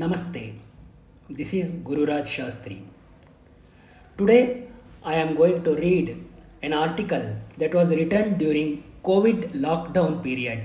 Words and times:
Namaste. 0.00 0.54
This 1.28 1.52
is 1.52 1.72
Gururaj 1.86 2.26
Shastri. 2.34 2.76
Today 4.16 4.68
I 5.04 5.14
am 5.22 5.34
going 5.36 5.62
to 5.64 5.74
read 5.74 6.06
an 6.62 6.72
article 6.72 7.24
that 7.58 7.74
was 7.74 7.90
written 7.90 8.38
during 8.38 8.82
COVID 9.04 9.60
lockdown 9.64 10.22
period 10.22 10.60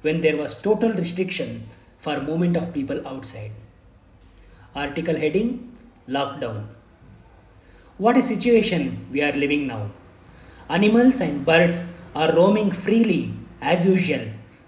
when 0.00 0.20
there 0.22 0.36
was 0.36 0.60
total 0.60 0.92
restriction 1.02 1.68
for 1.98 2.20
movement 2.20 2.56
of 2.56 2.74
people 2.74 3.06
outside. 3.06 3.52
Article 4.74 5.14
heading 5.14 5.76
Lockdown. 6.08 6.64
What 7.98 8.16
a 8.16 8.22
situation 8.22 9.06
we 9.12 9.22
are 9.22 9.36
living 9.44 9.68
now. 9.68 9.92
Animals 10.68 11.20
and 11.20 11.46
birds 11.46 11.84
are 12.16 12.34
roaming 12.34 12.72
freely 12.72 13.34
as 13.60 13.86
usual, 13.86 14.26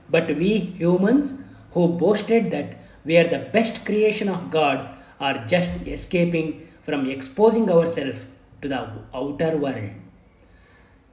but 0.09 0.29
we 0.29 0.53
humans 0.85 1.43
who 1.73 1.89
boasted 2.05 2.53
that 2.53 2.82
we 3.05 3.17
are 3.17 3.29
the 3.29 3.47
best 3.57 3.85
creation 3.85 4.29
of 4.29 4.51
God 4.51 4.89
are 5.21 5.45
just 5.47 5.71
escaping 5.87 6.69
from 6.83 7.07
exposing 7.07 7.71
ourselves 7.71 8.21
to 8.61 8.69
the 8.69 8.81
outer 9.15 9.57
world. 9.57 9.91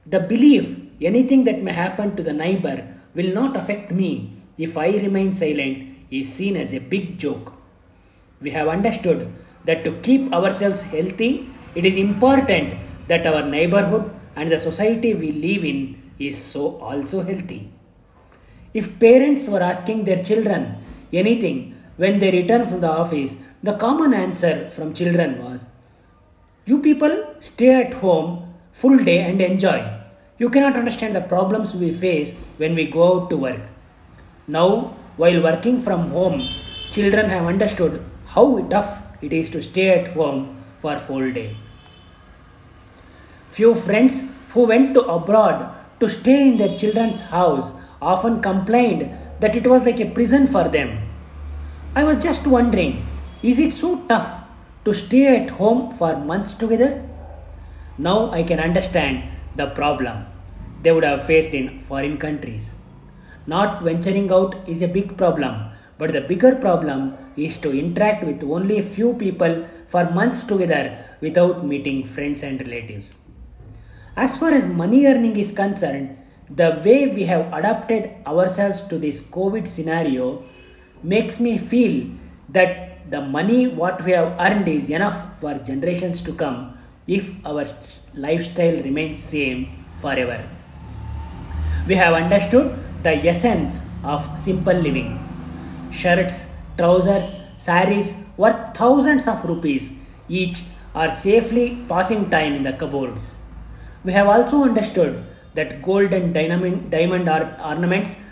The 0.06 0.20
belief 0.20 0.76
anything 1.00 1.44
that 1.44 1.62
may 1.62 1.72
happen 1.72 2.16
to 2.16 2.22
the 2.22 2.32
neighbor 2.32 2.76
will 3.14 3.32
not 3.34 3.56
affect 3.56 3.90
me 3.90 4.32
if 4.58 4.76
I 4.76 4.90
remain 5.06 5.32
silent 5.32 5.96
is 6.10 6.32
seen 6.32 6.56
as 6.56 6.72
a 6.72 6.80
big 6.80 7.18
joke. 7.18 7.52
We 8.40 8.50
have 8.50 8.68
understood 8.68 9.32
that 9.64 9.84
to 9.84 9.92
keep 10.00 10.32
ourselves 10.32 10.82
healthy, 10.82 11.48
it 11.74 11.84
is 11.86 11.96
important 11.96 12.74
that 13.08 13.26
our 13.26 13.46
neighborhood 13.46 14.10
and 14.36 14.50
the 14.50 14.58
society 14.58 15.14
we 15.14 15.32
live 15.32 15.64
in 15.64 16.12
is 16.18 16.42
so 16.42 16.78
also 16.78 17.22
healthy. 17.22 17.70
If 18.72 18.98
parents 19.00 19.48
were 19.48 19.62
asking 19.62 20.04
their 20.04 20.22
children 20.22 20.76
anything 21.12 21.79
when 22.02 22.18
they 22.20 22.30
return 22.30 22.62
from 22.68 22.80
the 22.80 22.90
office, 23.02 23.32
the 23.62 23.74
common 23.74 24.12
answer 24.14 24.70
from 24.74 24.94
children 24.94 25.32
was, 25.44 25.66
You 26.64 26.80
people 26.80 27.14
stay 27.40 27.72
at 27.82 27.94
home 28.02 28.54
full 28.72 28.96
day 29.08 29.18
and 29.28 29.42
enjoy. 29.42 29.80
You 30.38 30.48
cannot 30.48 30.76
understand 30.76 31.14
the 31.14 31.20
problems 31.20 31.74
we 31.74 31.90
face 31.92 32.38
when 32.56 32.74
we 32.74 32.90
go 32.90 33.02
out 33.10 33.28
to 33.30 33.36
work. 33.36 33.60
Now, 34.46 34.96
while 35.18 35.42
working 35.42 35.82
from 35.82 36.10
home, 36.12 36.40
children 36.90 37.28
have 37.28 37.44
understood 37.44 38.02
how 38.28 38.46
tough 38.70 39.02
it 39.20 39.34
is 39.34 39.50
to 39.50 39.60
stay 39.60 39.90
at 39.90 40.08
home 40.14 40.56
for 40.78 40.98
full 40.98 41.30
day. 41.30 41.54
Few 43.48 43.74
friends 43.74 44.22
who 44.52 44.66
went 44.66 44.94
to 44.94 45.02
abroad 45.02 45.68
to 46.00 46.08
stay 46.08 46.48
in 46.48 46.56
their 46.56 46.78
children's 46.78 47.20
house 47.36 47.74
often 48.00 48.40
complained 48.40 49.10
that 49.40 49.54
it 49.54 49.66
was 49.66 49.84
like 49.84 50.00
a 50.00 50.10
prison 50.10 50.46
for 50.46 50.66
them. 50.66 51.09
I 51.92 52.04
was 52.04 52.22
just 52.22 52.46
wondering, 52.46 53.04
is 53.42 53.58
it 53.58 53.72
so 53.72 54.02
tough 54.06 54.44
to 54.84 54.94
stay 54.94 55.26
at 55.36 55.50
home 55.50 55.90
for 55.90 56.16
months 56.16 56.54
together? 56.54 57.04
Now 57.98 58.30
I 58.30 58.44
can 58.44 58.60
understand 58.60 59.24
the 59.56 59.66
problem 59.66 60.26
they 60.82 60.92
would 60.92 61.02
have 61.02 61.26
faced 61.26 61.52
in 61.52 61.80
foreign 61.80 62.16
countries. 62.16 62.78
Not 63.44 63.82
venturing 63.82 64.30
out 64.30 64.68
is 64.68 64.82
a 64.82 64.88
big 64.88 65.18
problem, 65.18 65.72
but 65.98 66.12
the 66.12 66.20
bigger 66.20 66.54
problem 66.54 67.18
is 67.36 67.56
to 67.58 67.76
interact 67.76 68.22
with 68.22 68.44
only 68.44 68.78
a 68.78 68.84
few 68.84 69.14
people 69.14 69.66
for 69.88 70.08
months 70.10 70.44
together 70.44 71.04
without 71.20 71.66
meeting 71.66 72.04
friends 72.04 72.44
and 72.44 72.60
relatives. 72.60 73.18
As 74.16 74.36
far 74.36 74.52
as 74.52 74.68
money 74.68 75.06
earning 75.06 75.36
is 75.36 75.50
concerned, 75.50 76.16
the 76.48 76.80
way 76.84 77.08
we 77.08 77.24
have 77.24 77.52
adapted 77.52 78.10
ourselves 78.28 78.80
to 78.82 78.96
this 78.96 79.28
COVID 79.28 79.66
scenario 79.66 80.44
makes 81.02 81.40
me 81.40 81.58
feel 81.58 82.10
that 82.48 83.10
the 83.10 83.20
money 83.20 83.66
what 83.66 84.04
we 84.04 84.12
have 84.12 84.38
earned 84.40 84.68
is 84.68 84.90
enough 84.90 85.38
for 85.40 85.54
generations 85.54 86.22
to 86.22 86.32
come 86.32 86.76
if 87.06 87.24
our 87.46 87.64
lifestyle 88.14 88.76
remains 88.82 89.18
same 89.18 89.68
forever. 89.96 90.38
We 91.88 91.94
have 91.94 92.14
understood 92.14 92.78
the 93.02 93.14
essence 93.28 93.90
of 94.04 94.38
simple 94.38 94.74
living. 94.74 95.18
Shirts, 95.90 96.56
trousers, 96.76 97.34
saris 97.56 98.26
worth 98.36 98.74
thousands 98.74 99.26
of 99.26 99.44
rupees 99.44 99.98
each 100.28 100.62
are 100.94 101.10
safely 101.10 101.84
passing 101.88 102.30
time 102.30 102.54
in 102.54 102.62
the 102.62 102.72
cupboards. 102.72 103.40
We 104.04 104.12
have 104.12 104.28
also 104.28 104.64
understood 104.64 105.24
that 105.54 105.82
gold 105.82 106.14
and 106.14 106.32
diamond, 106.32 106.90
diamond 106.90 107.28
ornaments 107.28 108.22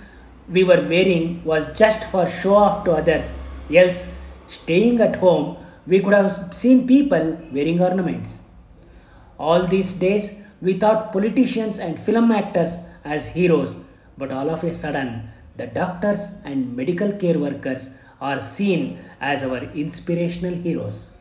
we 0.50 0.64
were 0.64 0.82
wearing 0.88 1.44
was 1.44 1.78
just 1.78 2.04
for 2.10 2.26
show 2.26 2.54
off 2.54 2.84
to 2.84 2.92
others. 2.92 3.32
Else, 3.72 4.16
staying 4.46 5.00
at 5.00 5.16
home, 5.16 5.56
we 5.86 6.00
could 6.00 6.14
have 6.14 6.32
seen 6.32 6.86
people 6.86 7.38
wearing 7.52 7.80
ornaments. 7.80 8.48
All 9.38 9.66
these 9.66 9.92
days, 9.92 10.44
we 10.60 10.74
thought 10.74 11.12
politicians 11.12 11.78
and 11.78 11.98
film 11.98 12.32
actors 12.32 12.76
as 13.04 13.28
heroes, 13.28 13.76
but 14.16 14.32
all 14.32 14.50
of 14.50 14.64
a 14.64 14.72
sudden, 14.72 15.28
the 15.56 15.66
doctors 15.66 16.30
and 16.44 16.74
medical 16.74 17.12
care 17.12 17.38
workers 17.38 17.98
are 18.20 18.40
seen 18.40 18.98
as 19.20 19.44
our 19.44 19.62
inspirational 19.74 20.54
heroes. 20.54 21.16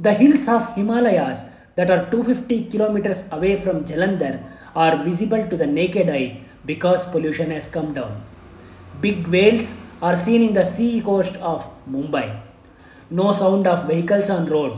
The 0.00 0.14
hills 0.14 0.48
of 0.48 0.74
Himalayas 0.74 1.50
that 1.76 1.90
are 1.90 2.10
250 2.10 2.70
kilometers 2.70 3.30
away 3.32 3.54
from 3.54 3.84
Jalandhar 3.84 4.42
are 4.74 5.04
visible 5.04 5.46
to 5.48 5.56
the 5.56 5.66
naked 5.66 6.08
eye 6.10 6.40
because 6.64 7.06
pollution 7.06 7.50
has 7.50 7.68
come 7.68 7.94
down. 7.94 8.22
Big 9.00 9.26
whales 9.26 9.80
are 10.00 10.16
seen 10.16 10.42
in 10.42 10.54
the 10.54 10.64
sea 10.64 11.00
coast 11.00 11.36
of 11.36 11.68
Mumbai. 11.88 12.40
No 13.10 13.32
sound 13.32 13.66
of 13.66 13.86
vehicles 13.86 14.30
on 14.30 14.46
road. 14.46 14.72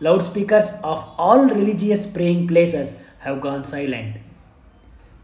Loudspeakers 0.00 0.72
of 0.82 1.06
all 1.18 1.44
religious 1.44 2.06
praying 2.06 2.48
places 2.48 3.04
have 3.20 3.40
gone 3.40 3.64
silent. 3.64 4.16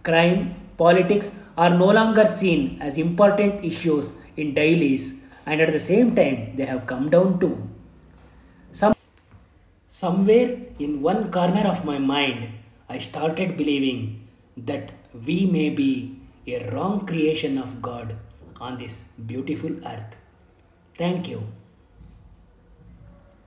Crime, 0.02 0.54
politics 0.76 1.42
are 1.56 1.70
no 1.70 1.86
longer 1.86 2.24
seen 2.24 2.78
as 2.80 2.98
important 2.98 3.64
issues 3.64 4.12
in 4.36 4.54
dailies 4.54 5.24
and 5.46 5.60
at 5.60 5.72
the 5.72 5.80
same 5.80 6.14
time 6.14 6.54
they 6.56 6.64
have 6.64 6.86
come 6.86 7.08
down 7.08 7.38
too. 7.40 7.68
Some, 8.72 8.94
somewhere 9.88 10.56
in 10.78 11.02
one 11.02 11.30
corner 11.30 11.66
of 11.66 11.84
my 11.84 11.98
mind, 11.98 12.50
I 12.88 12.98
started 12.98 13.56
believing 13.56 14.28
that 14.56 14.92
we 15.26 15.46
may 15.46 15.70
be 15.70 16.20
a 16.46 16.70
wrong 16.70 17.06
creation 17.06 17.58
of 17.58 17.82
God 17.82 18.16
on 18.60 18.78
this 18.78 19.12
beautiful 19.32 19.72
earth. 19.84 20.16
Thank 20.96 21.28
you. 21.28 21.46